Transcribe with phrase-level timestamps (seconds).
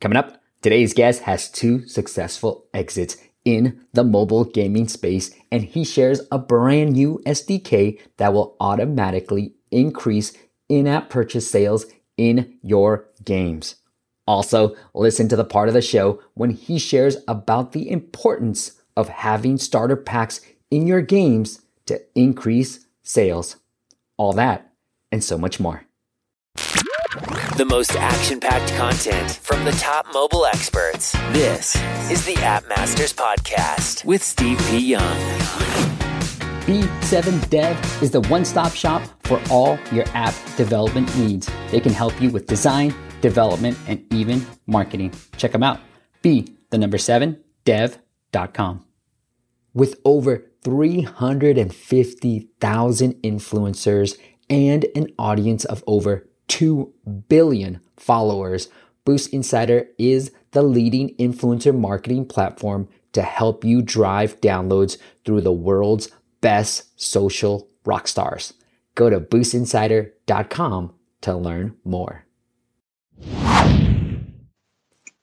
[0.00, 5.82] Coming up, today's guest has two successful exits in the mobile gaming space, and he
[5.82, 10.32] shares a brand new SDK that will automatically increase
[10.68, 13.76] in app purchase sales in your games.
[14.24, 19.08] Also, listen to the part of the show when he shares about the importance of
[19.08, 20.40] having starter packs
[20.70, 23.56] in your games to increase sales.
[24.16, 24.70] All that
[25.10, 25.87] and so much more.
[27.58, 31.10] The most action packed content from the top mobile experts.
[31.32, 31.74] This
[32.08, 34.78] is the App Masters Podcast with Steve P.
[34.78, 35.18] Young.
[36.68, 41.50] B7 Dev is the one stop shop for all your app development needs.
[41.72, 45.12] They can help you with design, development, and even marketing.
[45.36, 45.80] Check them out.
[46.22, 48.84] B, the number seven, dev.com.
[49.74, 54.16] With over 350,000 influencers
[54.48, 56.92] and an audience of over 2
[57.28, 58.68] billion followers,
[59.04, 65.52] Boost Insider is the leading influencer marketing platform to help you drive downloads through the
[65.52, 68.54] world's best social rock stars.
[68.94, 72.24] Go to boostinsider.com to learn more.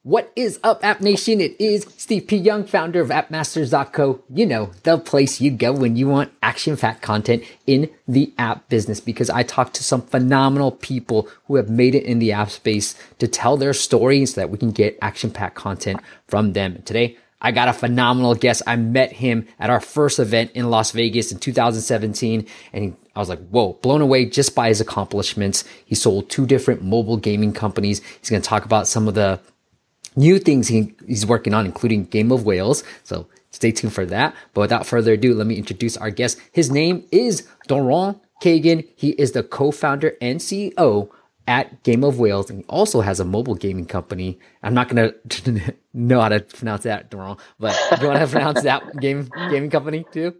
[0.05, 1.41] What is up, App Nation?
[1.41, 2.37] It is Steve P.
[2.37, 4.21] Young, founder of AppMasters.co.
[4.31, 8.69] You know, the place you go when you want action packed content in the app
[8.69, 12.51] business because I talk to some phenomenal people who have made it in the app
[12.51, 16.83] space to tell their stories so that we can get action packed content from them.
[16.83, 18.61] Today, I got a phenomenal guest.
[18.67, 23.29] I met him at our first event in Las Vegas in 2017 and I was
[23.29, 25.63] like, whoa, blown away just by his accomplishments.
[25.83, 28.03] He sold two different mobile gaming companies.
[28.19, 29.39] He's going to talk about some of the
[30.15, 32.83] new things he, he's working on, including Game of Whales.
[33.03, 34.35] So stay tuned for that.
[34.53, 36.39] But without further ado, let me introduce our guest.
[36.51, 38.87] His name is Doron Kagan.
[38.95, 41.09] He is the co-founder and CEO
[41.47, 44.39] at Game of Whales, and he also has a mobile gaming company.
[44.63, 45.13] I'm not gonna
[45.93, 49.69] know how to pronounce that, Doron, but do you want to pronounce that game gaming
[49.69, 50.33] company too?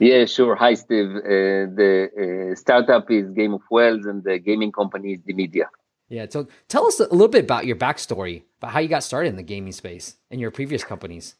[0.00, 0.56] Yeah, sure.
[0.56, 1.10] Hi, Steve.
[1.16, 5.66] Uh, the uh, startup is Game of Whales, and the gaming company is Demedia.
[6.10, 6.26] Yeah.
[6.28, 9.36] So tell us a little bit about your backstory, about how you got started in
[9.36, 11.36] the gaming space and your previous companies.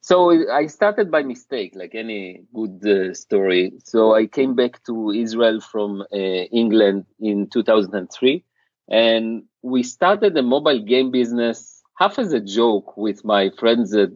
[0.00, 3.72] So I started by mistake, like any good uh, story.
[3.84, 8.44] So I came back to Israel from uh, England in 2003,
[8.88, 14.06] and we started a mobile game business half as a joke with my friends, uh,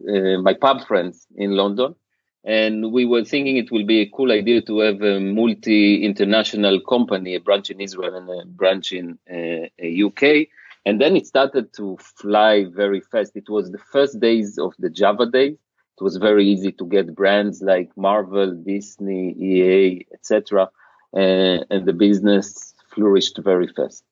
[0.41, 1.95] my pub friends in London
[2.43, 7.35] and we were thinking it will be a cool idea to have a multi-international company,
[7.35, 10.47] a branch in Israel and a branch in uh, UK.
[10.85, 13.31] And then it started to fly very fast.
[13.35, 15.53] It was the first days of the Java days.
[15.53, 20.69] It was very easy to get brands like Marvel, Disney, EA, etc.
[21.15, 24.03] Uh, and the business flourished very fast.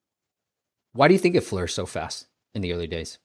[0.94, 3.18] Why do you think it flourished so fast in the early days?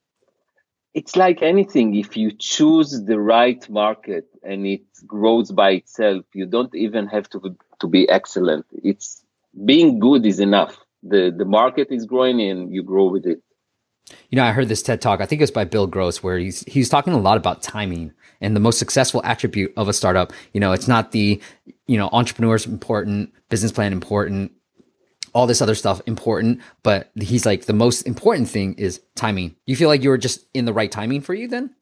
[0.97, 1.95] It's like anything.
[1.95, 7.29] If you choose the right market and it grows by itself, you don't even have
[7.31, 8.65] to to be excellent.
[8.73, 9.23] It's
[9.67, 10.75] being good is enough.
[11.03, 13.43] The the market is growing and you grow with it.
[14.31, 15.21] You know, I heard this TED talk.
[15.21, 18.13] I think it was by Bill Gross, where he's he's talking a lot about timing
[18.41, 20.33] and the most successful attribute of a startup.
[20.55, 21.43] You know, it's not the
[21.87, 24.53] you know entrepreneurs important, business plan important,
[25.33, 29.57] all this other stuff important, but he's like the most important thing is timing.
[29.67, 31.75] You feel like you were just in the right timing for you then?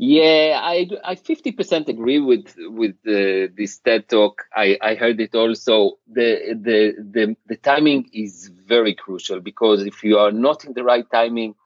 [0.00, 4.44] Yeah, I I fifty percent agree with with the, this TED talk.
[4.54, 5.98] I, I heard it also.
[6.06, 10.84] The, the the the timing is very crucial because if you are not in the
[10.84, 11.56] right timing,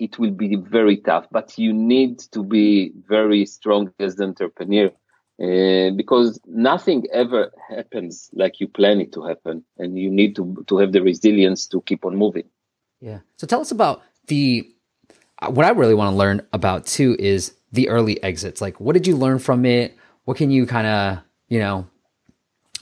[0.00, 1.26] it will be very tough.
[1.30, 4.90] But you need to be very strong as an entrepreneur
[5.40, 10.64] uh, because nothing ever happens like you plan it to happen, and you need to
[10.66, 12.44] to have the resilience to keep on moving.
[13.00, 13.20] Yeah.
[13.36, 14.70] So tell us about the
[15.40, 18.60] uh, what I really want to learn about too is the early exits.
[18.60, 19.96] Like, what did you learn from it?
[20.24, 21.18] What can you kind of
[21.48, 21.88] you know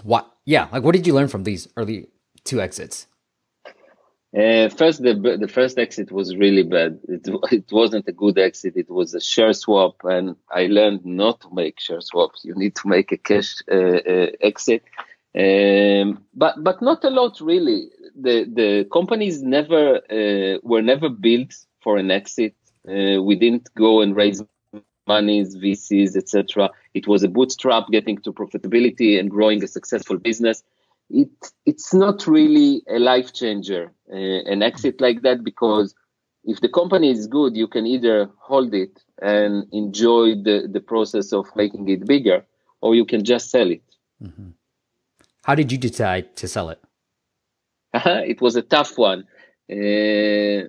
[0.03, 0.31] what?
[0.44, 2.09] Yeah, like what did you learn from these early
[2.44, 3.06] two exits?
[4.36, 7.00] Uh, first, the the first exit was really bad.
[7.08, 8.76] It it wasn't a good exit.
[8.76, 12.44] It was a share swap, and I learned not to make share swaps.
[12.44, 14.84] You need to make a cash uh, uh, exit,
[15.37, 17.90] um, but but not a lot really.
[18.14, 22.55] The the companies never uh, were never built for an exit.
[22.88, 24.44] Uh, we didn't go and raise
[25.08, 26.70] monies, VCs, etc.
[26.94, 30.62] It was a bootstrap, getting to profitability and growing a successful business
[31.10, 31.28] it
[31.66, 34.16] it's not really a life changer uh,
[34.52, 35.94] an exit like that because
[36.44, 41.32] if the company is good you can either hold it and enjoy the the process
[41.32, 42.44] of making it bigger
[42.80, 43.82] or you can just sell it
[44.22, 44.50] mm-hmm.
[45.44, 46.80] how did you decide to sell it
[47.94, 49.26] it was a tough one
[49.70, 50.68] uh,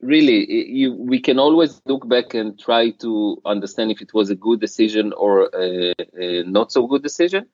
[0.00, 4.34] really, you, we can always look back and try to understand if it was a
[4.34, 7.46] good decision or a, a not so good decision.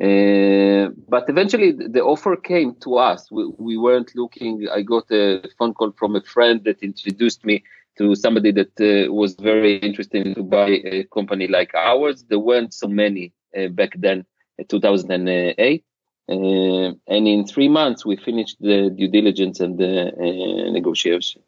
[0.00, 3.30] Uh, but eventually, the offer came to us.
[3.30, 4.66] We, we, weren't looking.
[4.72, 7.62] I got a phone call from a friend that introduced me
[7.98, 12.24] to somebody that uh, was very interested to buy a company like ours.
[12.26, 14.24] There weren't so many uh, back then,
[14.68, 15.84] 2008.
[16.30, 21.42] Uh, and in three months, we finished the due diligence and the uh, negotiation.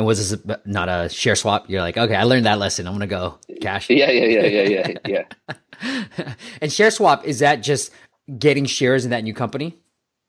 [0.00, 1.68] And was this not a share swap?
[1.68, 2.86] You're like, okay, I learned that lesson.
[2.86, 3.90] I'm gonna go cash.
[3.90, 6.34] Yeah, yeah, yeah, yeah, yeah, yeah.
[6.62, 7.92] and share swap is that just
[8.38, 9.76] getting shares in that new company?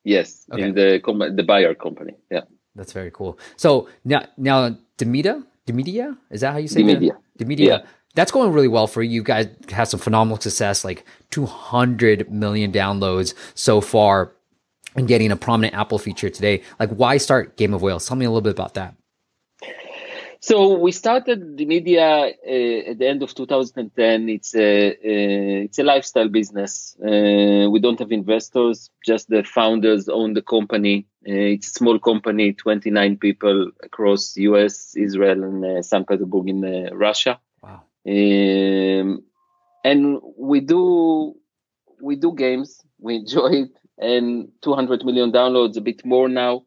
[0.03, 0.63] Yes, okay.
[0.63, 2.15] in the com- the buyer company.
[2.29, 2.41] Yeah,
[2.75, 3.39] that's very cool.
[3.56, 6.88] So now, now Demedia, Demedia, is that how you say it?
[6.88, 7.18] Demedia?
[7.38, 7.65] Demedia.
[7.65, 7.85] Yeah.
[8.13, 9.12] That's going really well for you.
[9.12, 14.33] You guys have some phenomenal success, like 200 million downloads so far,
[14.97, 16.62] and getting a prominent Apple feature today.
[16.77, 18.06] Like, why start Game of Whales?
[18.06, 18.95] Tell me a little bit about that.
[20.43, 24.27] So we started Demedia uh, at the end of 2010.
[24.27, 26.97] It's a uh, it's a lifestyle business.
[26.99, 31.05] Uh, we don't have investors; just the founders own the company.
[31.27, 36.07] Uh, it's a small company, 29 people across U.S., Israel, and uh, St.
[36.07, 37.39] Petersburg in uh, Russia.
[37.61, 37.83] Wow!
[38.07, 39.23] Um,
[39.83, 41.35] and we do
[42.01, 42.81] we do games.
[42.97, 46.65] We enjoy it, and 200 million downloads, a bit more now.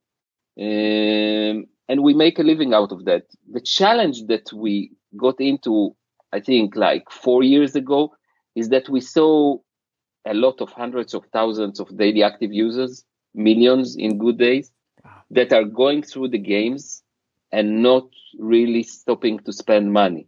[0.56, 3.24] Um, and we make a living out of that.
[3.52, 5.94] The challenge that we got into,
[6.32, 8.14] I think, like four years ago,
[8.54, 9.58] is that we saw
[10.26, 13.04] a lot of hundreds of thousands of daily active users,
[13.34, 14.72] millions in good days,
[15.30, 17.02] that are going through the games
[17.52, 18.08] and not
[18.38, 20.26] really stopping to spend money,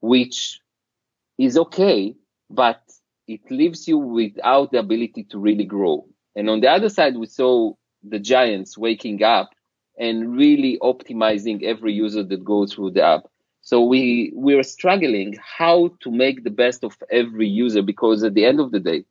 [0.00, 0.60] which
[1.38, 2.14] is okay,
[2.48, 2.80] but
[3.26, 6.06] it leaves you without the ability to really grow.
[6.36, 9.50] And on the other side, we saw the giants waking up
[9.98, 13.24] and really optimizing every user that goes through the app.
[13.62, 18.44] So we we're struggling how to make the best of every user because at the
[18.44, 19.04] end of the day,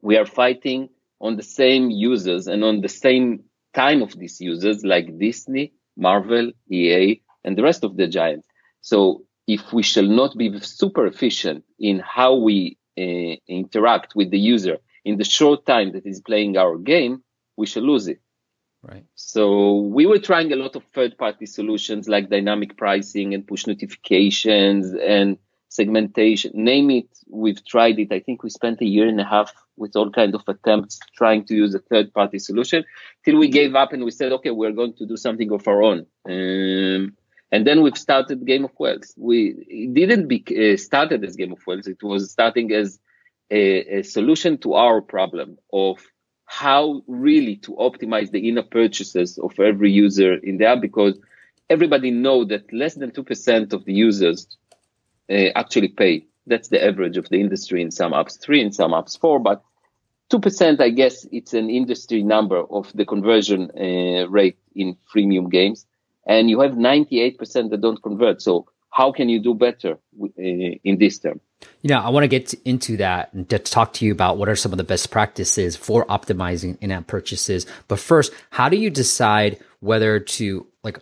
[0.00, 0.88] we are fighting
[1.20, 3.44] on the same users and on the same
[3.74, 8.48] time of these users like Disney, Marvel, EA, and the rest of the giants.
[8.80, 14.38] So if we shall not be super efficient in how we uh, interact with the
[14.38, 17.22] user in the short time that is playing our game,
[17.56, 18.20] we shall lose it.
[18.88, 19.04] Right.
[19.16, 23.66] So we were trying a lot of third party solutions like dynamic pricing and push
[23.66, 25.38] notifications and
[25.68, 26.52] segmentation.
[26.54, 28.12] Name it, we've tried it.
[28.12, 31.44] I think we spent a year and a half with all kind of attempts trying
[31.46, 32.84] to use a third party solution
[33.24, 35.82] till we gave up and we said, okay, we're going to do something of our
[35.82, 36.06] own.
[36.28, 37.16] Um,
[37.50, 39.14] and then we've started Game of Whales.
[39.16, 41.88] We didn't be uh, started as Game of Whales.
[41.88, 43.00] It was starting as
[43.50, 45.98] a, a solution to our problem of
[46.46, 51.18] how really to optimize the in-app purchases of every user in the app because
[51.68, 54.46] everybody know that less than 2% of the users
[55.28, 56.24] uh, actually pay.
[56.46, 59.64] That's the average of the industry in some apps, three in some apps, four, but
[60.30, 65.86] 2%, I guess it's an industry number of the conversion uh, rate in freemium games.
[66.26, 68.42] And you have 98% that don't convert.
[68.42, 71.40] So how can you do better uh, in this term?
[71.82, 74.48] You know, I want to get into that and to talk to you about what
[74.48, 77.66] are some of the best practices for optimizing in-app purchases.
[77.88, 80.98] But first, how do you decide whether to like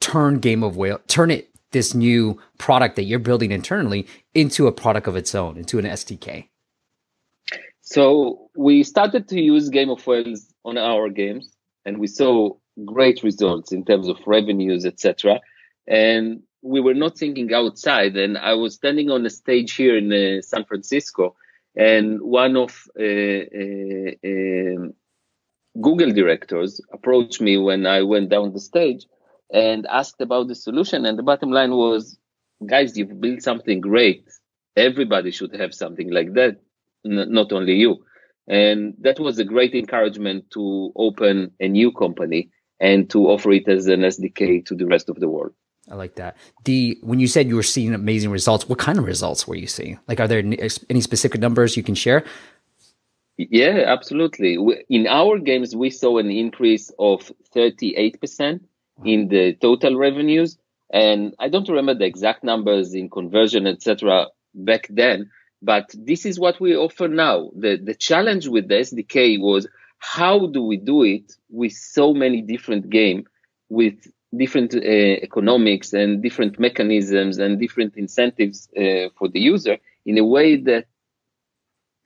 [0.00, 4.72] turn Game of Whale, turn it this new product that you're building internally into a
[4.72, 6.48] product of its own, into an SDK?
[7.82, 11.54] So we started to use Game of Whales on our games,
[11.84, 12.50] and we saw
[12.84, 15.40] great results in terms of revenues, etc.
[15.86, 18.16] And we were not thinking outside.
[18.16, 21.36] And I was standing on a stage here in uh, San Francisco,
[21.76, 24.94] and one of uh, uh, um,
[25.80, 29.06] Google directors approached me when I went down the stage
[29.52, 31.04] and asked about the solution.
[31.04, 32.18] And the bottom line was,
[32.64, 34.28] guys, you've built something great.
[34.76, 36.60] Everybody should have something like that,
[37.04, 38.04] n- not only you.
[38.46, 43.68] And that was a great encouragement to open a new company and to offer it
[43.68, 45.54] as an SDK to the rest of the world.
[45.90, 46.36] I like that.
[46.64, 49.66] The when you said you were seeing amazing results, what kind of results were you
[49.66, 49.98] seeing?
[50.08, 52.24] Like, are there any specific numbers you can share?
[53.36, 54.58] Yeah, absolutely.
[54.88, 58.60] In our games, we saw an increase of 38%
[59.04, 60.56] in the total revenues.
[60.92, 64.28] And I don't remember the exact numbers in conversion, etc.
[64.54, 67.50] back then, but this is what we offer now.
[67.56, 69.66] The, the challenge with the SDK was
[69.98, 73.24] how do we do it with so many different games
[73.68, 73.94] with
[74.36, 80.24] different uh, economics and different mechanisms and different incentives uh, for the user in a
[80.24, 80.86] way that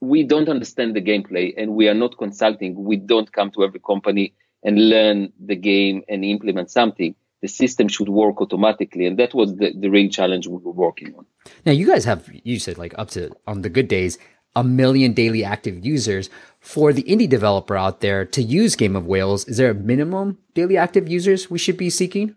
[0.01, 2.75] we don't understand the gameplay and we are not consulting.
[2.85, 7.15] We don't come to every company and learn the game and implement something.
[7.41, 9.07] the system should work automatically.
[9.07, 11.27] And that was the, the real challenge we were working on.
[11.65, 14.19] Now, you guys have, you said like up to on the good days,
[14.57, 16.31] a million daily active users.
[16.61, 20.39] For the indie developer out there to use Game of Whales, is there a minimum
[20.55, 22.35] daily active users we should be seeking?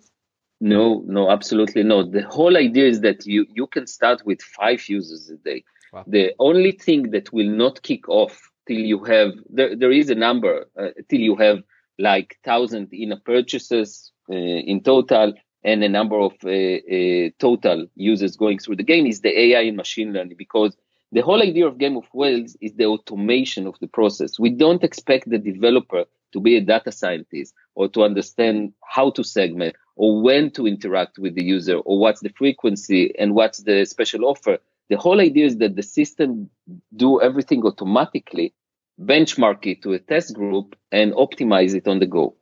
[0.60, 2.04] No, no, absolutely no.
[2.04, 5.64] The whole idea is that you you can start with five users a day.
[5.92, 6.04] Wow.
[6.08, 10.16] The only thing that will not kick off till you have there, there is a
[10.16, 11.64] number uh, till you have
[11.98, 18.36] like thousand in purchases uh, in total and a number of uh, uh, total users
[18.36, 20.76] going through the game is the AI and machine learning because
[21.12, 24.40] the whole idea of Game of Whales is the automation of the process.
[24.40, 29.24] We don't expect the developer to be a data scientist or to understand how to
[29.24, 33.86] segment or when to interact with the user or what's the frequency and what's the
[33.86, 34.58] special offer.
[34.90, 36.50] The whole idea is that the system
[36.96, 38.54] do everything automatically,
[39.00, 42.36] benchmark it to a test group and optimize it on the go.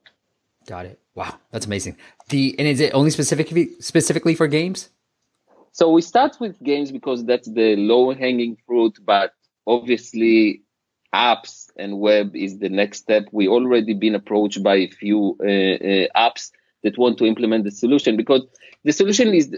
[0.68, 1.00] Got it.
[1.16, 1.98] Wow, that's amazing.
[2.30, 4.90] The and is it only specifically specifically for games?
[5.72, 9.34] So we start with games because that's the low hanging fruit, but
[9.68, 10.64] obviously
[11.14, 13.26] apps and web is the next step.
[13.32, 16.52] We already been approached by a few uh, uh, apps
[16.84, 18.42] that want to implement the solution because
[18.84, 19.56] the solution is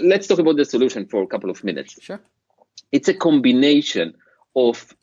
[0.00, 1.98] let's talk about the solution for a couple of minutes.
[2.02, 2.20] Sure.
[2.90, 4.14] It's a combination
[4.56, 4.94] of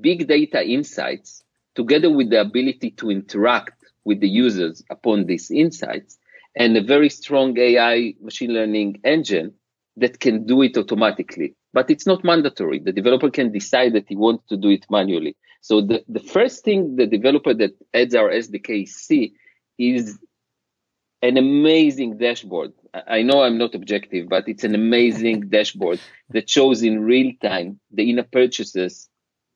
[0.00, 1.44] big data insights
[1.74, 6.18] together with the ability to interact with the users upon these insights
[6.56, 9.54] and a very strong AI machine learning engine
[9.96, 11.54] that can do it automatically.
[11.72, 12.78] But it's not mandatory.
[12.78, 15.36] The developer can decide that he wants to do it manually.
[15.60, 19.34] So the, the first thing the developer that adds our SDK see
[19.78, 20.18] is
[21.22, 22.72] an amazing dashboard.
[23.06, 27.78] I know I'm not objective, but it's an amazing dashboard that shows in real time
[27.92, 29.08] the in-app purchases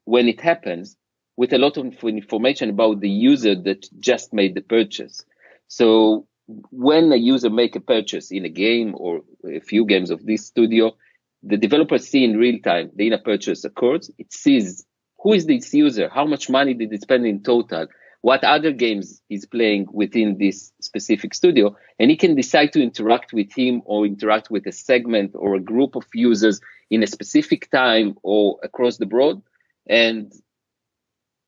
[0.05, 0.97] when it happens
[1.37, 5.25] with a lot of information about the user that just made the purchase.
[5.69, 10.25] So when a user make a purchase in a game or a few games of
[10.25, 10.97] this studio,
[11.43, 14.11] the developer see in real time the in-app purchase occurs.
[14.19, 14.85] It sees
[15.21, 17.87] who is this user, how much money did it spend in total,
[18.21, 23.33] what other games he's playing within this specific studio, and he can decide to interact
[23.33, 26.61] with him or interact with a segment or a group of users
[26.91, 29.41] in a specific time or across the board.
[29.89, 30.33] And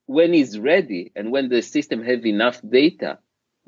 [0.06, 3.18] when he's ready and when the system have enough data,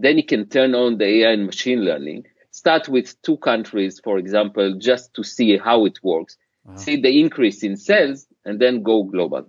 [0.03, 2.25] then you can turn on the AI and machine learning.
[2.51, 6.37] Start with two countries, for example, just to see how it works.
[6.65, 6.77] Wow.
[6.77, 9.47] See the increase in sales and then go global.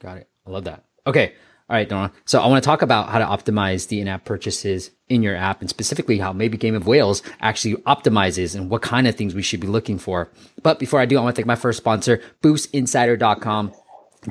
[0.00, 0.28] Got it.
[0.46, 0.84] I love that.
[1.06, 1.34] Okay.
[1.70, 2.12] All right, Doron.
[2.24, 5.60] So I want to talk about how to optimize the in-app purchases in your app
[5.60, 9.42] and specifically how maybe Game of Whales actually optimizes and what kind of things we
[9.42, 10.30] should be looking for.
[10.62, 13.74] But before I do, I want to thank my first sponsor, boostinsider.com.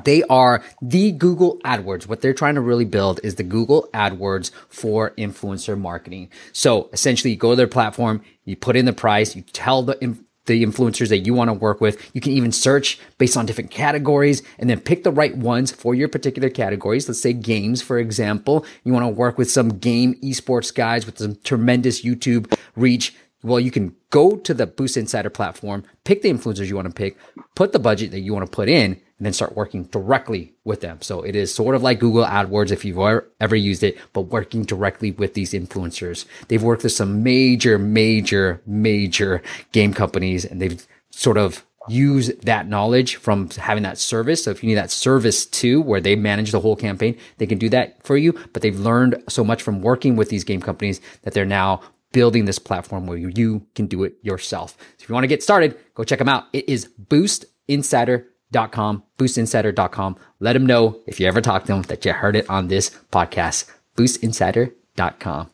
[0.04, 2.06] They are the Google AdWords.
[2.06, 6.30] What they're trying to really build is the Google AdWords for influencer marketing.
[6.52, 10.18] So essentially, you go to their platform, you put in the price, you tell the
[10.48, 12.10] the influencers that you want to work with.
[12.14, 15.94] You can even search based on different categories and then pick the right ones for
[15.94, 17.06] your particular categories.
[17.06, 18.66] Let's say games, for example.
[18.82, 23.14] You want to work with some game esports guys with some tremendous YouTube reach.
[23.42, 26.94] Well, you can go to the Boost Insider platform, pick the influencers you want to
[26.94, 27.16] pick,
[27.54, 30.80] put the budget that you want to put in, and then start working directly with
[30.80, 30.98] them.
[31.02, 32.98] So it is sort of like Google AdWords if you've
[33.40, 36.24] ever used it, but working directly with these influencers.
[36.46, 42.68] They've worked with some major, major, major game companies and they've sort of use that
[42.68, 44.44] knowledge from having that service.
[44.44, 47.58] So if you need that service too, where they manage the whole campaign, they can
[47.58, 48.38] do that for you.
[48.52, 51.80] But they've learned so much from working with these game companies that they're now
[52.12, 54.76] building this platform where you can do it yourself.
[54.78, 56.44] So if you want to get started, go check them out.
[56.52, 60.16] It is Boost Insider boostinsider.com, boostinsider.com.
[60.40, 62.90] Let them know if you ever talk to them that you heard it on this
[63.12, 65.50] podcast, boostinsider.com.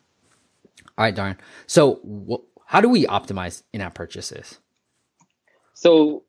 [0.97, 1.37] All right, Doron.
[1.67, 1.99] So,
[2.29, 4.59] wh- how do we optimize in app purchases?
[5.73, 6.23] So,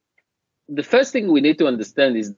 [0.68, 2.34] the first thing we need to understand is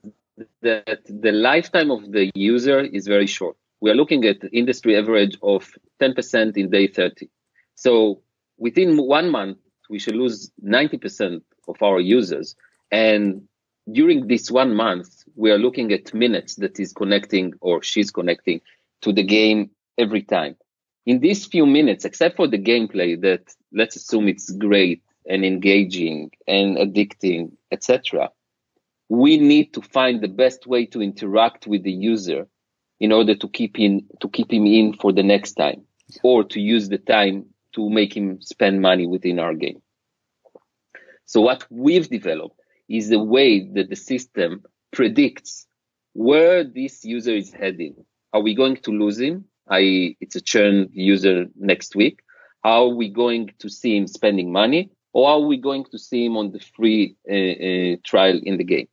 [0.61, 3.57] that the lifetime of the user is very short.
[3.81, 5.71] We are looking at industry average of
[6.01, 7.29] 10% in day 30.
[7.75, 8.21] So,
[8.57, 9.57] within one month,
[9.89, 12.55] we should lose 90% of our users.
[12.91, 13.48] And
[13.91, 18.61] during this one month, we are looking at minutes that is connecting or she's connecting
[19.01, 20.55] to the game every time.
[21.05, 26.31] In these few minutes, except for the gameplay that let's assume it's great and engaging
[26.47, 28.29] and addicting, etc.,
[29.09, 32.47] we need to find the best way to interact with the user
[32.99, 35.83] in order to keep in to keep him in for the next time
[36.21, 39.81] or to use the time to make him spend money within our game.
[41.25, 42.58] So what we've developed
[42.89, 45.67] is the way that the system predicts
[46.13, 47.95] where this user is heading.
[48.33, 49.45] Are we going to lose him?
[49.69, 52.21] I, it's a churn user next week.
[52.63, 56.37] Are we going to see him spending money or are we going to see him
[56.37, 58.87] on the free uh, uh, trial in the game?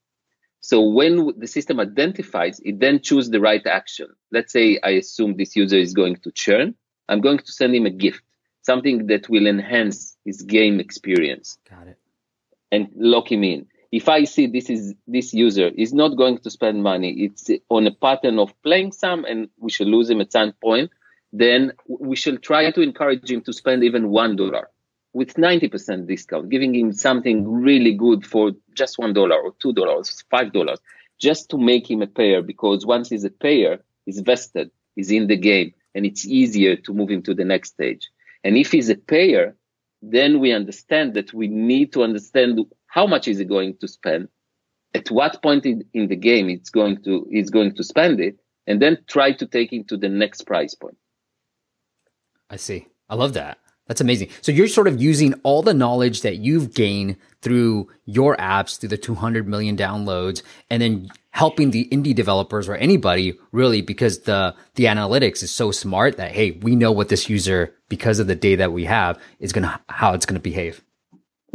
[0.60, 4.08] So when the system identifies, it then chooses the right action.
[4.32, 6.74] Let's say I assume this user is going to churn.
[7.08, 8.22] I'm going to send him a gift,
[8.62, 11.58] something that will enhance his game experience.
[11.70, 11.98] Got it.
[12.72, 13.66] And lock him in.
[13.92, 17.86] If I see this is this user is not going to spend money, it's on
[17.86, 20.90] a pattern of playing some, and we should lose him at some point.
[21.32, 24.68] Then we shall try to encourage him to spend even one dollar
[25.16, 30.76] with 90% discount, giving him something really good for just $1 or $2, $5,
[31.18, 32.42] just to make him a payer.
[32.42, 36.92] Because once he's a payer, he's vested, he's in the game, and it's easier to
[36.92, 38.10] move him to the next stage.
[38.44, 39.56] And if he's a payer,
[40.02, 42.60] then we understand that we need to understand
[42.96, 44.28] how much is he going to spend,
[44.94, 48.40] at what point in, in the game it's going to he's going to spend it,
[48.66, 50.96] and then try to take him to the next price point.
[52.48, 52.88] I see.
[53.08, 53.58] I love that.
[53.86, 54.30] That's amazing.
[54.40, 58.88] So you're sort of using all the knowledge that you've gained through your apps, through
[58.88, 64.56] the 200 million downloads, and then helping the indie developers or anybody really because the,
[64.74, 68.34] the analytics is so smart that, hey, we know what this user, because of the
[68.34, 70.82] data that we have, is going to, how it's going to behave.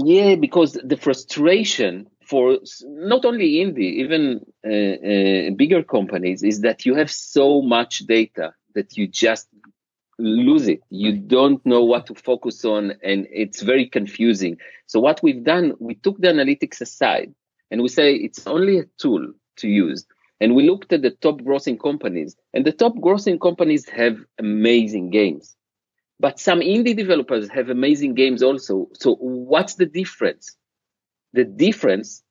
[0.05, 6.85] Yeah, because the frustration for not only indie, even uh, uh, bigger companies is that
[6.85, 9.47] you have so much data that you just
[10.17, 10.81] lose it.
[10.89, 14.57] You don't know what to focus on, and it's very confusing.
[14.87, 17.33] So, what we've done, we took the analytics aside
[17.69, 20.05] and we say it's only a tool to use.
[20.39, 25.09] And we looked at the top grossing companies, and the top grossing companies have amazing
[25.11, 25.55] games.
[26.21, 28.89] But some indie developers have amazing games also.
[28.93, 30.55] So, what's the difference?
[31.33, 32.21] The difference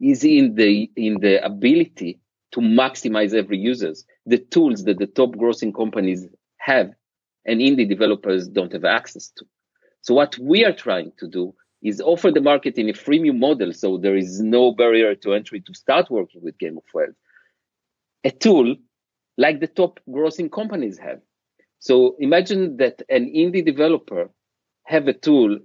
[0.00, 2.18] is in the in the ability
[2.52, 4.06] to maximize every users.
[4.24, 6.26] The tools that the top grossing companies
[6.56, 6.92] have
[7.44, 9.44] and indie developers don't have access to.
[10.00, 13.74] So what we are trying to do is offer the market in a freemium model
[13.74, 17.14] so there is no barrier to entry to start working with Game of Whales.
[18.24, 18.76] A tool
[19.36, 21.20] like the top grossing companies have.
[21.88, 24.24] So imagine that an indie developer
[24.84, 25.58] have a tool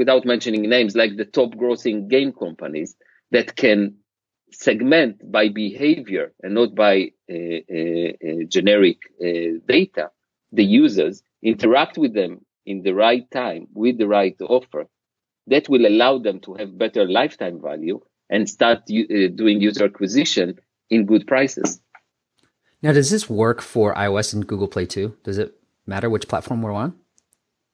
[0.00, 2.96] without mentioning names like the top grossing game companies
[3.32, 3.80] that can
[4.52, 6.94] segment by behavior and not by
[7.30, 7.34] uh,
[7.78, 10.10] uh, uh, generic uh, data
[10.52, 12.32] the users, interact with them
[12.64, 14.86] in the right time with the right offer,
[15.48, 18.00] that will allow them to have better lifetime value
[18.30, 20.58] and start uh, doing user acquisition
[20.90, 21.80] in good prices.
[22.86, 25.16] Now, does this work for iOS and Google Play too?
[25.24, 26.94] Does it matter which platform we're on?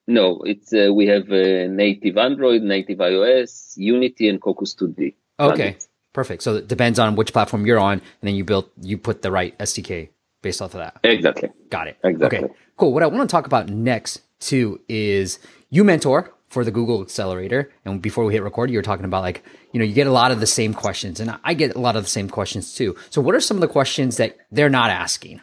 [0.07, 5.13] No, it's uh, we have uh, native Android, native iOS, Unity, and Cocos 2D.
[5.39, 5.77] Okay,
[6.15, 6.43] perfect.
[6.43, 9.31] So it depends on which platform you're on, and then you build you put the
[9.31, 10.09] right SDK
[10.41, 10.99] based off of that.
[11.05, 11.51] Exactly.
[11.69, 11.99] Got it.
[12.03, 12.39] Exactly.
[12.39, 12.95] Okay, cool.
[12.95, 17.73] What I want to talk about next too is you mentor for the Google Accelerator.
[17.87, 20.13] And before we hit record, you were talking about like, you know, you get a
[20.13, 22.95] lot of the same questions and I get a lot of the same questions too.
[23.09, 25.41] So what are some of the questions that they're not asking?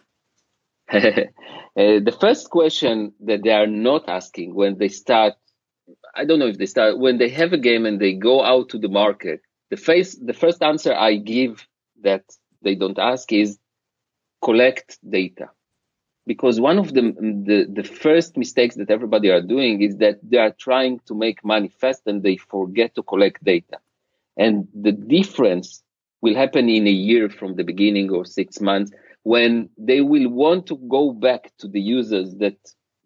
[0.93, 1.00] uh,
[1.76, 5.34] the first question that they are not asking when they start,
[6.15, 8.69] I don't know if they start, when they have a game and they go out
[8.69, 9.41] to the market,
[9.72, 11.65] the face, the first answer I give
[12.04, 12.24] that
[12.62, 13.58] they don't ask is
[14.43, 15.50] collect data
[16.26, 20.38] because one of the, the, the first mistakes that everybody are doing is that they
[20.38, 23.78] are trying to make money fast and they forget to collect data.
[24.38, 25.84] And the difference
[26.22, 28.92] will happen in a year from the beginning or six months
[29.24, 32.58] when they will want to go back to the users that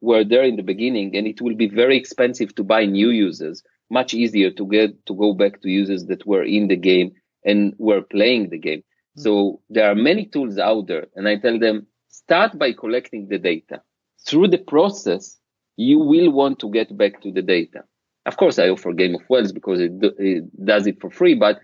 [0.02, 3.64] were there in the beginning and it will be very expensive to buy new users
[3.90, 7.12] much easier to get to go back to users that were in the game
[7.46, 8.84] and were playing the game.
[9.16, 9.22] Hmm.
[9.22, 13.40] So there are many tools out there, and I tell them start by collecting the
[13.40, 13.82] data.
[14.26, 15.38] Through the process,
[15.76, 17.84] you will want to get back to the data.
[18.26, 21.60] Of course, I offer Game of Whales because it, it does it for free, but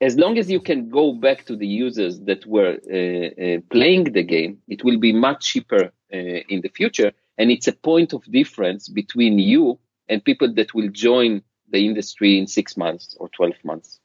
[0.00, 4.04] as long as you can go back to the users that were uh, uh, playing
[4.12, 7.12] the game, it will be much cheaper uh, in the future.
[7.38, 12.38] And it's a point of difference between you and people that will join the industry
[12.38, 14.00] in six months or 12 months.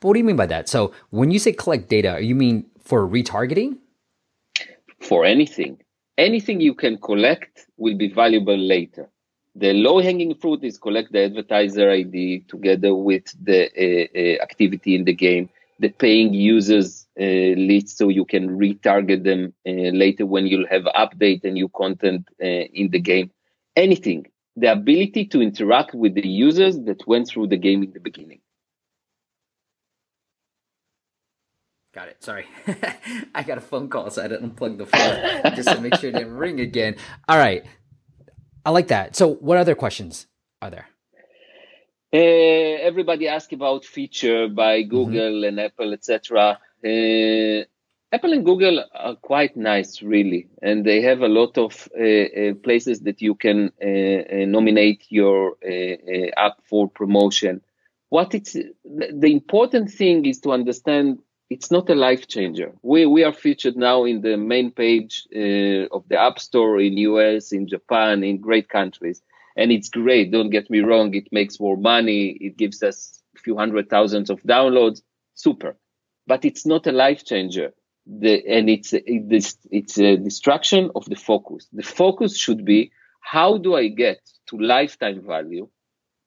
[0.00, 0.68] But what do you mean by that?
[0.68, 3.78] So when you say collect data, you mean for retargeting?
[5.00, 5.78] For anything.
[6.18, 9.08] Anything you can collect will be valuable later.
[9.54, 14.94] The low hanging fruit is collect the advertiser ID together with the uh, uh, activity
[14.94, 15.48] in the game,
[15.80, 21.44] the paying users uh, so you can retarget them uh, later when you'll have update
[21.44, 23.30] and new content uh, in the game.
[23.76, 24.26] Anything.
[24.56, 28.40] The ability to interact with the users that went through the game in the beginning.
[31.92, 32.22] Got it.
[32.22, 32.46] Sorry.
[33.34, 36.10] I got a phone call, so I didn't unplug the phone just to make sure
[36.10, 36.94] it didn't ring again.
[37.28, 37.64] All right.
[38.64, 39.16] I like that.
[39.16, 40.26] So, what other questions
[40.62, 40.86] are there?
[42.12, 42.16] Uh,
[42.82, 44.90] everybody asks about feature by mm-hmm.
[44.90, 45.48] Google mm-hmm.
[45.48, 46.58] and Apple, etc.
[46.84, 47.64] Uh,
[48.12, 52.54] Apple and Google are quite nice, really, and they have a lot of uh, uh
[52.54, 55.56] places that you can uh, uh, nominate your
[56.36, 57.60] app for promotion.
[58.08, 61.20] What it's the important thing is to understand
[61.50, 62.72] it's not a life changer.
[62.82, 66.96] We we are featured now in the main page uh, of the App Store in
[66.96, 69.22] US, in Japan, in great countries
[69.56, 70.30] and it's great.
[70.30, 72.36] Don't get me wrong; it makes more money.
[72.40, 75.02] It gives us a few hundred thousands of downloads.
[75.34, 75.76] Super,
[76.26, 77.72] but it's not a life changer.
[78.06, 81.68] The, and it's it's it's a distraction of the focus.
[81.72, 85.68] The focus should be how do I get to lifetime value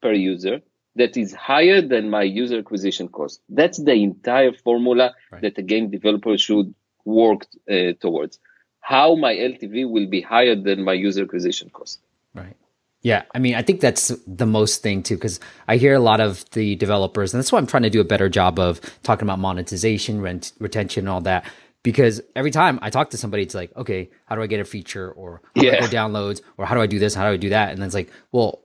[0.01, 0.61] per user
[0.95, 3.41] that is higher than my user acquisition cost.
[3.49, 5.41] That's the entire formula right.
[5.41, 6.73] that a game developer should
[7.05, 8.39] work uh, towards.
[8.79, 11.99] How my LTV will be higher than my user acquisition cost.
[12.33, 12.55] Right.
[13.01, 16.21] Yeah, I mean, I think that's the most thing too, because I hear a lot
[16.21, 19.27] of the developers, and that's why I'm trying to do a better job of talking
[19.27, 21.45] about monetization, rent, retention, and all that.
[21.83, 24.65] Because every time I talk to somebody, it's like, okay, how do I get a
[24.65, 25.81] feature, or how yeah.
[25.81, 27.79] do I downloads, or how do I do this, how do I do that, and
[27.79, 28.62] then it's like, well,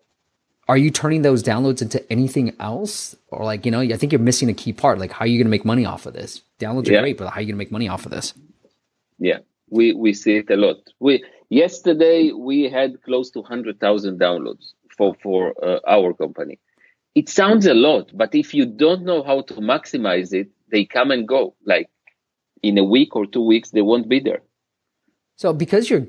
[0.68, 4.20] are you turning those downloads into anything else, or like, you know, I think you're
[4.20, 4.98] missing a key part.
[4.98, 6.42] Like, how are you going to make money off of this?
[6.58, 6.98] Downloads yeah.
[6.98, 8.34] are great, but how are you going to make money off of this?
[9.18, 9.38] Yeah,
[9.70, 10.76] we we see it a lot.
[11.00, 16.58] We Yesterday we had close to 100,000 downloads for for uh, our company.
[17.14, 21.10] It sounds a lot, but if you don't know how to maximize it, they come
[21.10, 21.54] and go.
[21.64, 21.88] Like
[22.62, 24.42] in a week or two weeks, they won't be there.
[25.36, 26.06] So because your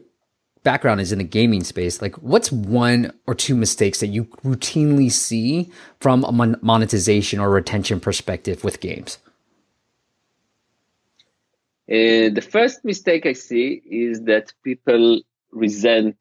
[0.64, 5.12] background is in the gaming space, like what's one or two mistakes that you routinely
[5.12, 9.18] see from a monetization or retention perspective with games?
[11.90, 16.18] Uh, the first mistake I see is that people resent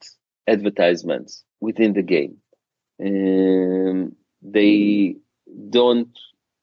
[0.46, 2.38] advertisements within the game.
[3.00, 5.16] Um, they
[5.68, 6.18] don't.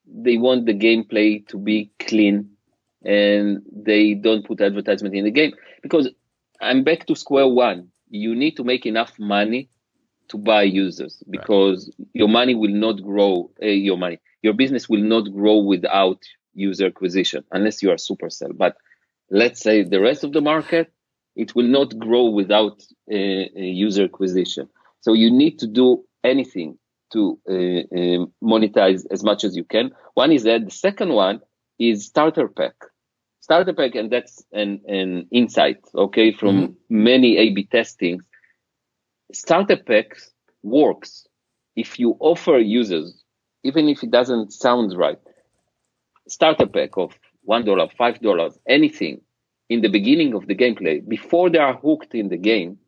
[0.08, 2.50] They want the gameplay to be clean,
[3.04, 6.10] and they don't put advertisement in the game because
[6.62, 7.90] I'm back to square one.
[8.10, 9.70] You need to make enough money
[10.30, 12.08] to buy users because right.
[12.14, 13.52] your money will not grow.
[13.62, 18.56] Uh, your money, your business will not grow without user acquisition unless you are Supercell.
[18.56, 18.78] But
[19.30, 20.92] let's say the rest of the market
[21.36, 23.16] it will not grow without uh,
[23.56, 24.70] user acquisition.
[25.02, 26.78] So you need to do anything
[27.14, 29.92] to uh, monetize as much as you can.
[30.14, 30.66] One is that.
[30.66, 31.42] The second one
[31.78, 32.76] is starter pack.
[33.46, 36.74] Starter pack, and that's an, an insight, okay, from mm-hmm.
[36.90, 38.24] many A/B testings.
[39.32, 40.18] Starter pack
[40.64, 41.28] works
[41.76, 43.24] if you offer users,
[43.64, 45.20] even if it doesn't sound right.
[46.28, 49.22] Starter pack of one dollar, five dollars, anything
[49.70, 52.80] in the beginning of the gameplay, before they are hooked in the game,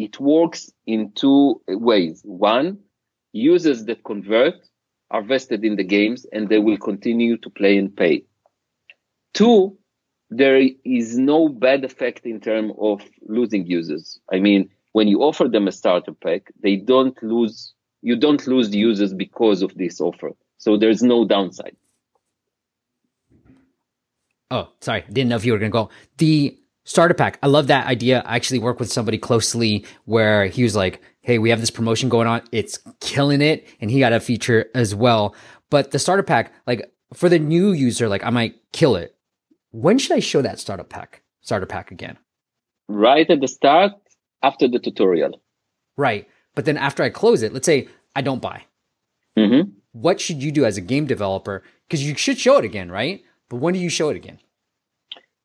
[0.00, 2.20] it works in two ways.
[2.24, 2.80] One,
[3.32, 4.54] users that convert
[5.12, 8.24] are vested in the games and they will continue to play and pay.
[9.34, 9.76] Two,
[10.30, 14.20] there is no bad effect in terms of losing users.
[14.32, 18.74] I mean, when you offer them a starter pack, they don't lose, you don't lose
[18.74, 20.30] users because of this offer.
[20.58, 21.76] So there's no downside.
[24.52, 25.04] Oh, sorry.
[25.12, 25.90] Didn't know if you were going to go.
[26.18, 27.38] The starter pack.
[27.42, 28.22] I love that idea.
[28.26, 32.08] I actually work with somebody closely where he was like, Hey, we have this promotion
[32.08, 32.42] going on.
[32.50, 33.66] It's killing it.
[33.80, 35.34] And he got a feature as well.
[35.68, 39.14] But the starter pack, like for the new user, like I might kill it.
[39.72, 42.18] When should I show that starter pack, starter pack again?
[42.88, 43.92] Right at the start
[44.42, 45.40] after the tutorial.
[45.96, 46.28] Right.
[46.54, 48.64] But then after I close it, let's say I don't buy.
[49.38, 49.70] Mm-hmm.
[49.92, 51.62] What should you do as a game developer?
[51.86, 53.22] Because you should show it again, right?
[53.48, 54.38] But when do you show it again?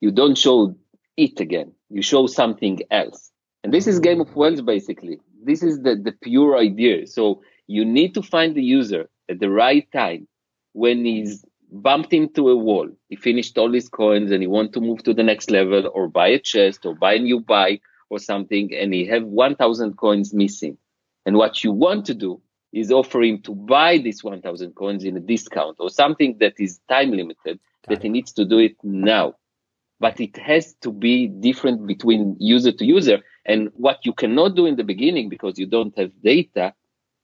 [0.02, 0.76] You don't show
[1.18, 1.72] it again.
[1.90, 3.32] You show something else.
[3.64, 5.20] And this is Game of Whales, basically.
[5.44, 7.08] This is the, the pure idea.
[7.08, 10.28] So you need to find the user at the right time
[10.74, 12.90] when he's bumped into a wall.
[13.10, 16.08] He finished all his coins and he want to move to the next level or
[16.08, 20.34] buy a chest or buy a new bike or something and he have 1000 coins
[20.34, 20.78] missing.
[21.26, 25.18] And what you want to do is offer him to buy this 1000 coins in
[25.18, 29.36] a discount or something that is time limited that he needs to do it now.
[30.00, 33.20] But it has to be different between user to user.
[33.46, 36.74] And what you cannot do in the beginning because you don't have data,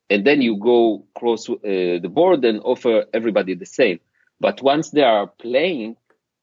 [0.10, 3.99] and then you go cross uh, the board and offer everybody the same.
[4.41, 5.97] But once they are playing,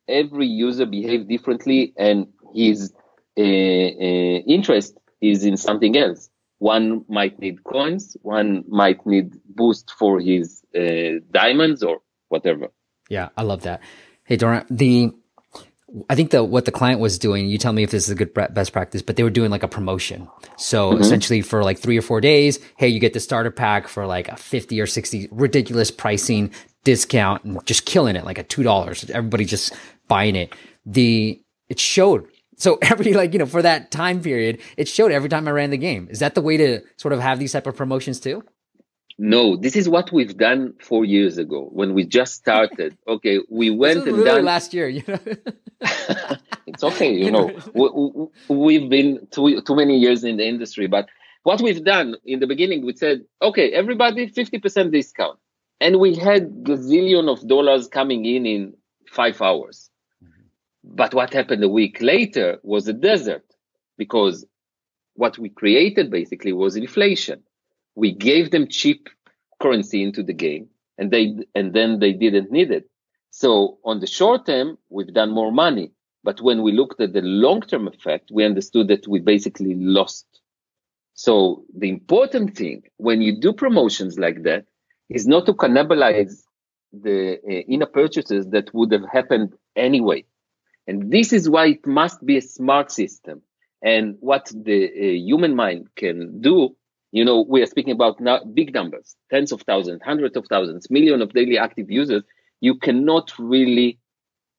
[0.06, 2.92] every user behave differently, and his
[3.36, 6.30] uh, uh, interest is in something else.
[6.60, 12.68] One might need coins, one might need boost for his uh, diamonds or whatever.
[13.10, 13.80] Yeah, I love that.
[14.22, 15.12] Hey, Doron, the
[16.10, 17.48] I think the what the client was doing.
[17.48, 19.62] You tell me if this is a good best practice, but they were doing like
[19.62, 20.28] a promotion.
[20.56, 21.00] So mm-hmm.
[21.00, 24.28] essentially, for like three or four days, hey, you get the starter pack for like
[24.28, 26.52] a fifty or sixty ridiculous pricing
[26.84, 29.08] discount, and just killing it, like a two dollars.
[29.10, 29.74] Everybody just
[30.08, 30.54] buying it.
[30.84, 32.28] The it showed.
[32.56, 35.70] So every like you know for that time period, it showed every time I ran
[35.70, 36.08] the game.
[36.10, 38.44] Is that the way to sort of have these type of promotions too?
[39.20, 42.96] No, this is what we've done four years ago when we just started.
[43.08, 44.88] Okay, we went and done last year.
[44.88, 45.18] You know,
[46.66, 47.12] it's okay.
[47.12, 47.50] You know,
[48.48, 51.08] we, have been too too many years in the industry, but
[51.42, 55.38] what we've done in the beginning, we said, okay, everybody fifty percent discount,
[55.80, 58.74] and we had gazillion of dollars coming in in
[59.08, 59.90] five hours.
[60.22, 60.42] Mm-hmm.
[60.84, 63.46] But what happened a week later was a desert
[63.96, 64.44] because
[65.14, 67.42] what we created basically was inflation
[67.98, 69.08] we gave them cheap
[69.60, 72.88] currency into the game and they and then they didn't need it.
[73.30, 75.90] So on the short term we've done more money
[76.22, 80.26] but when we looked at the long term effect we understood that we basically lost.
[81.14, 84.66] So the important thing when you do promotions like that
[85.08, 86.34] is not to cannibalize
[86.92, 90.24] the uh, inner purchases that would have happened anyway.
[90.86, 93.42] And this is why it must be a smart system.
[93.82, 96.76] And what the uh, human mind can do
[97.10, 98.20] you know, we are speaking about
[98.54, 102.22] big numbers, tens of thousands, hundreds of thousands, million of daily active users.
[102.60, 103.98] You cannot really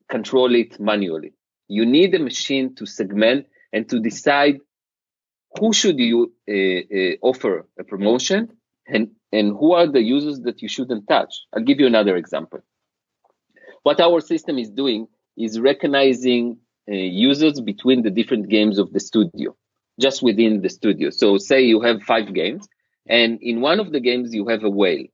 [0.09, 1.33] control it manually.
[1.67, 4.59] You need a machine to segment and to decide
[5.59, 8.49] who should you uh, uh, offer a promotion
[8.87, 11.33] and, and who are the users that you shouldn't touch.
[11.53, 12.59] I'll give you another example.
[13.83, 15.07] What our system is doing
[15.37, 16.57] is recognizing
[16.89, 19.55] uh, users between the different games of the studio
[19.99, 21.09] just within the studio.
[21.09, 22.67] So say you have five games
[23.07, 25.05] and in one of the games you have a whale,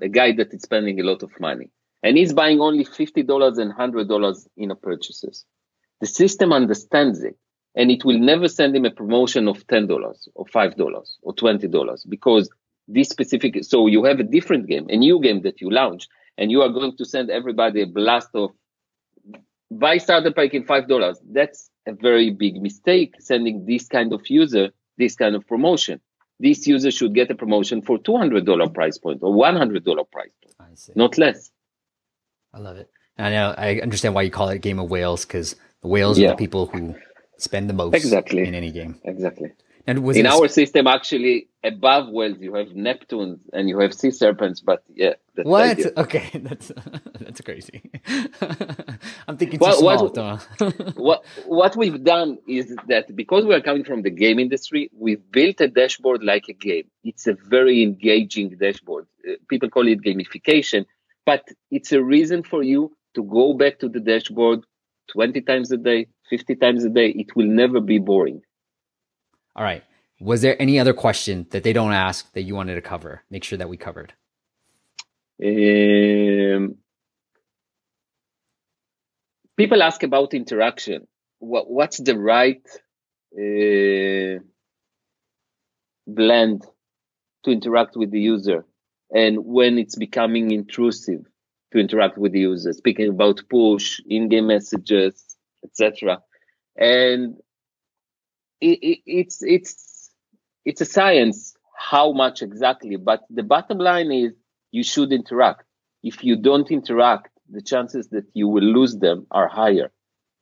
[0.00, 1.70] a guy that is spending a lot of money
[2.02, 5.44] and he's buying only $50 and $100 in purchases.
[6.00, 7.36] The system understands it
[7.74, 12.50] and it will never send him a promotion of $10 or $5 or $20 because
[12.88, 16.50] this specific, so you have a different game, a new game that you launch and
[16.50, 18.50] you are going to send everybody a blast of
[19.70, 21.16] buy starter pack in $5.
[21.32, 26.00] That's a very big mistake sending this kind of user this kind of promotion.
[26.38, 31.18] This user should get a promotion for $200 price point or $100 price point, not
[31.18, 31.50] less.
[32.54, 32.88] I love it.
[33.18, 36.18] I know I understand why you call it a game of whales because the whales
[36.18, 36.28] yeah.
[36.28, 36.94] are the people who
[37.36, 38.46] spend the most exactly.
[38.46, 38.98] in any game.
[39.04, 39.52] Exactly.
[39.90, 44.60] And in our system, actually, above whales, you have Neptunes and you have sea serpents.
[44.60, 45.84] But yeah, what?
[45.96, 46.70] Okay, that's
[47.18, 47.90] that's crazy.
[49.26, 50.08] I'm thinking too small.
[50.08, 54.92] What, what what we've done is that because we are coming from the game industry,
[54.96, 56.84] we've built a dashboard like a game.
[57.02, 59.08] It's a very engaging dashboard.
[59.28, 60.86] Uh, people call it gamification,
[61.26, 64.60] but it's a reason for you to go back to the dashboard
[65.08, 67.08] 20 times a day, 50 times a day.
[67.08, 68.42] It will never be boring.
[69.60, 69.84] All right.
[70.20, 73.22] Was there any other question that they don't ask that you wanted to cover?
[73.28, 74.14] Make sure that we covered.
[75.44, 76.76] Um,
[79.58, 81.06] people ask about interaction.
[81.40, 82.66] What, what's the right
[83.36, 84.40] uh,
[86.06, 86.64] blend
[87.44, 88.64] to interact with the user,
[89.14, 91.26] and when it's becoming intrusive
[91.72, 92.72] to interact with the user?
[92.72, 95.22] Speaking about push, in-game messages,
[95.62, 96.22] etc.
[96.76, 97.36] And
[98.60, 100.10] it, it, it's it's
[100.64, 104.32] it's a science how much exactly, but the bottom line is
[104.70, 105.64] you should interact.
[106.02, 109.90] If you don't interact, the chances that you will lose them are higher.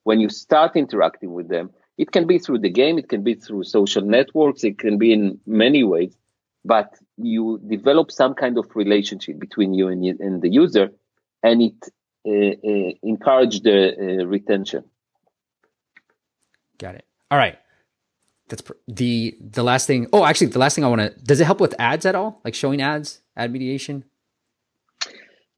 [0.02, 3.35] When you start interacting with them, it can be through the game, it can be
[3.35, 6.16] through social networks, it can be in many ways,
[6.64, 10.90] but you develop some kind of relationship between you and, and the user,
[11.42, 11.88] and it
[12.26, 14.85] uh, uh, encourage the uh, retention.
[16.78, 17.04] Got it.
[17.31, 17.59] All right
[18.48, 20.08] that's pr- the the last thing.
[20.12, 21.11] Oh, actually, the last thing I want to.
[21.22, 22.40] Does it help with ads at all?
[22.44, 24.04] Like showing ads, ad mediation?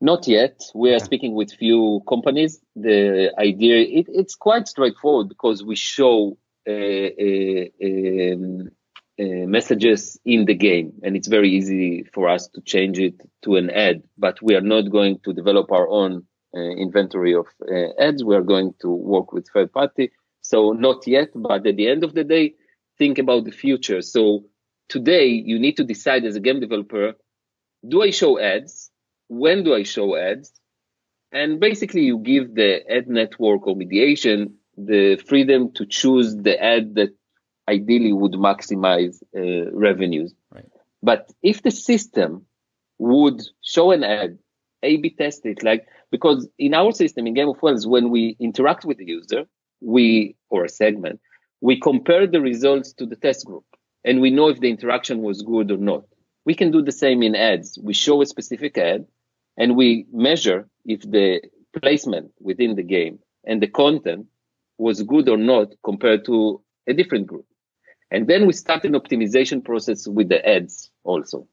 [0.01, 0.63] Not yet.
[0.75, 2.61] We are speaking with few companies.
[2.75, 8.71] The idea it, it's quite straightforward because we show uh, uh, um,
[9.21, 13.57] uh, messages in the game, and it's very easy for us to change it to
[13.57, 14.03] an ad.
[14.17, 16.25] But we are not going to develop our own
[16.57, 18.25] uh, inventory of uh, ads.
[18.25, 20.13] We are going to work with third party.
[20.41, 22.55] So not yet, but at the end of the day,
[23.01, 24.03] think about the future.
[24.03, 24.45] So
[24.89, 27.15] today you need to decide as a game developer,
[27.93, 28.91] do I show ads?
[29.29, 30.53] When do I show ads?
[31.33, 36.95] And basically you give the ad network or mediation the freedom to choose the ad
[36.97, 37.13] that
[37.69, 40.35] ideally would maximize uh, revenues.
[40.55, 40.71] Right.
[41.03, 42.47] But if the system
[42.99, 44.39] would show an ad
[44.83, 48.85] A/B test it, like because in our system in Game of Whales, when we interact
[48.85, 49.45] with the user,
[49.81, 51.21] we or a segment,
[51.61, 53.65] we compare the results to the test group,
[54.05, 56.05] and we know if the interaction was good or not.
[56.45, 57.79] We can do the same in ads.
[57.83, 59.07] We show a specific ad,
[59.57, 61.43] and we measure if the
[61.81, 64.27] placement within the game and the content
[64.79, 67.47] was good or not compared to a different group.
[68.11, 71.47] And then we start an optimization process with the ads also,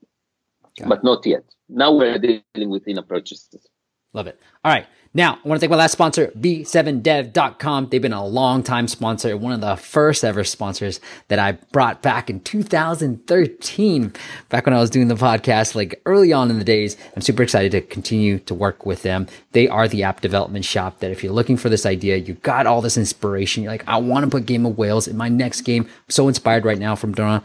[0.87, 1.43] but not yet.
[1.69, 3.67] Now we're dealing with in-app purchases.
[4.13, 4.39] Love it.
[4.63, 4.87] All right.
[5.13, 7.89] Now, I want to thank my last sponsor, B7Dev.com.
[7.89, 12.03] They've been a long time sponsor, one of the first ever sponsors that I brought
[12.03, 14.13] back in 2013,
[14.49, 16.97] back when I was doing the podcast, like early on in the days.
[17.15, 19.25] I'm super excited to continue to work with them.
[19.53, 22.67] They are the app development shop that if you're looking for this idea, you got
[22.67, 23.63] all this inspiration.
[23.63, 25.85] You're like, I want to put Game of Whales in my next game.
[25.85, 27.41] I'm so inspired right now from Doron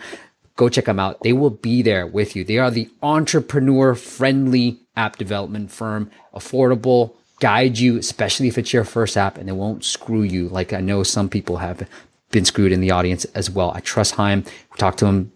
[0.56, 1.22] go check them out.
[1.22, 2.44] They will be there with you.
[2.44, 8.84] They are the entrepreneur friendly app development firm, affordable, guide you, especially if it's your
[8.84, 10.48] first app, and they won't screw you.
[10.48, 11.88] Like I know some people have
[12.30, 13.72] been screwed in the audience as well.
[13.72, 14.44] I trust Chaim.
[14.44, 15.32] We talk to him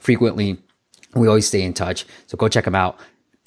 [0.00, 0.58] frequently.
[1.14, 2.06] We always stay in touch.
[2.26, 2.98] So go check them out.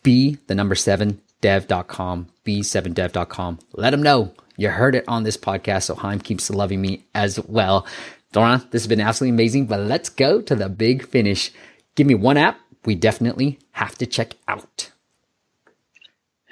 [0.01, 3.59] Be the number seven dev.com, b7dev.com.
[3.73, 5.83] Let them know you heard it on this podcast.
[5.83, 7.87] So Chaim keeps loving me as well.
[8.33, 11.51] Doron, this has been absolutely amazing, but let's go to the big finish.
[11.95, 14.91] Give me one app we definitely have to check out.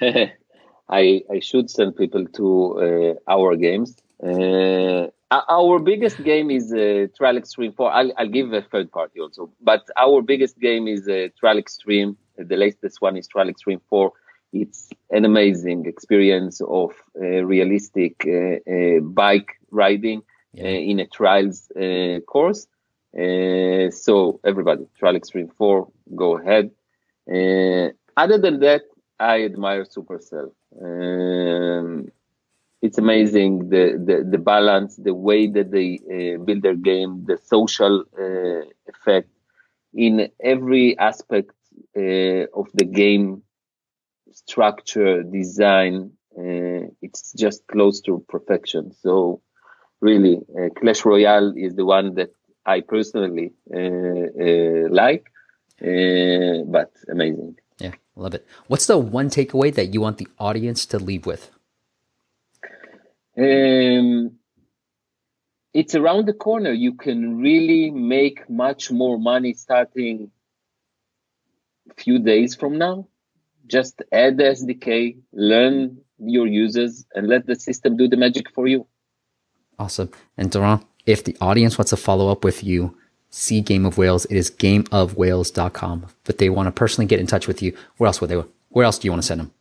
[0.00, 3.96] I, I should send people to uh, our games.
[4.22, 7.92] Uh, our biggest game is uh, Trial Extreme 4.
[7.92, 12.16] I'll, I'll, give a third party also, but our biggest game is uh, Trial Extreme.
[12.36, 14.12] The latest one is Trial Extreme 4.
[14.54, 20.66] It's an amazing experience of uh, realistic uh, uh, bike riding yeah.
[20.66, 21.70] in a trials
[22.26, 22.66] course.
[23.14, 26.70] so everybody, Trial Extreme 4, go ahead.
[28.16, 28.82] other than that,
[29.18, 30.52] I admire Supercell.
[30.80, 32.08] Um,
[32.80, 37.38] it's amazing the, the, the balance, the way that they uh, build their game, the
[37.38, 39.28] social uh, effect
[39.92, 41.50] in every aspect
[41.96, 43.42] uh, of the game
[44.30, 46.12] structure, design.
[46.38, 48.92] Uh, it's just close to perfection.
[48.92, 49.42] So,
[50.00, 52.30] really, uh, Clash Royale is the one that
[52.66, 55.24] I personally uh, like,
[55.80, 57.56] but amazing.
[57.78, 58.46] Yeah, love it.
[58.66, 61.50] What's the one takeaway that you want the audience to leave with?
[63.36, 64.32] Um,
[65.72, 66.72] it's around the corner.
[66.72, 70.30] You can really make much more money starting
[71.90, 73.08] a few days from now.
[73.66, 78.66] Just add the SDK, learn your users, and let the system do the magic for
[78.66, 78.86] you.
[79.78, 80.10] Awesome.
[80.36, 82.96] And Doron, if the audience wants to follow up with you,
[83.30, 84.24] see Game of Whales.
[84.26, 86.06] It is gameofwhales.com.
[86.24, 87.76] But they want to personally get in touch with you.
[87.96, 88.42] Where else would they?
[88.70, 89.52] Where else do you want to send them?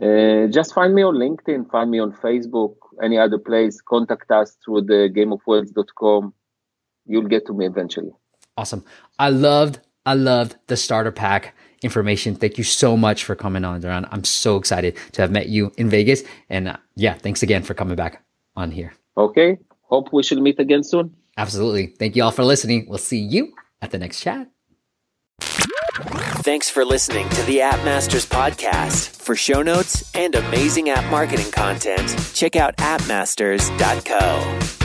[0.00, 3.80] Uh, just find me on LinkedIn, find me on Facebook, any other place.
[3.80, 6.32] Contact us through the gameofwhales.com.
[7.06, 8.12] You'll get to me eventually.
[8.56, 8.84] Awesome.
[9.18, 12.36] I loved, I loved the starter pack information.
[12.36, 14.08] Thank you so much for coming on, Doron.
[14.10, 16.22] I'm so excited to have met you in Vegas.
[16.48, 18.24] And uh, yeah, thanks again for coming back
[18.56, 18.94] on here.
[19.16, 19.58] Okay.
[19.82, 21.14] Hope we should meet again soon.
[21.36, 21.88] Absolutely.
[21.88, 22.86] Thank you all for listening.
[22.88, 24.48] We'll see you at the next chat.
[26.42, 29.10] Thanks for listening to the App Masters podcast.
[29.10, 34.81] For show notes and amazing app marketing content, check out appmasters.co.